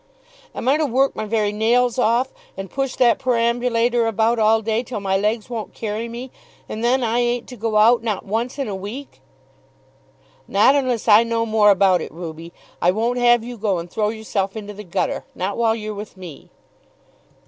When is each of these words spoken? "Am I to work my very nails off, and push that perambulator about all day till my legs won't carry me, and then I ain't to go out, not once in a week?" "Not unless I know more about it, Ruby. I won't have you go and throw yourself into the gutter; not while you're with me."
"Am 0.55 0.67
I 0.67 0.77
to 0.77 0.85
work 0.87 1.15
my 1.15 1.25
very 1.25 1.51
nails 1.51 1.99
off, 1.99 2.33
and 2.57 2.71
push 2.71 2.95
that 2.95 3.19
perambulator 3.19 4.07
about 4.07 4.39
all 4.39 4.63
day 4.63 4.81
till 4.81 4.99
my 4.99 5.15
legs 5.15 5.47
won't 5.47 5.75
carry 5.75 6.09
me, 6.09 6.31
and 6.67 6.83
then 6.83 7.03
I 7.03 7.19
ain't 7.19 7.47
to 7.49 7.55
go 7.55 7.77
out, 7.77 8.01
not 8.01 8.25
once 8.25 8.57
in 8.57 8.67
a 8.67 8.73
week?" 8.73 9.21
"Not 10.47 10.73
unless 10.73 11.07
I 11.07 11.21
know 11.21 11.45
more 11.45 11.69
about 11.69 12.01
it, 12.01 12.11
Ruby. 12.11 12.51
I 12.81 12.89
won't 12.89 13.19
have 13.19 13.43
you 13.43 13.57
go 13.59 13.77
and 13.77 13.91
throw 13.91 14.09
yourself 14.09 14.57
into 14.57 14.73
the 14.73 14.83
gutter; 14.83 15.23
not 15.35 15.55
while 15.55 15.75
you're 15.75 15.93
with 15.93 16.17
me." 16.17 16.49